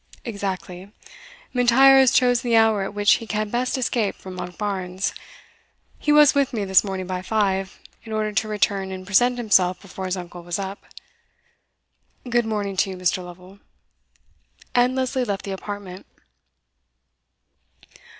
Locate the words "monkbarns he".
4.35-6.11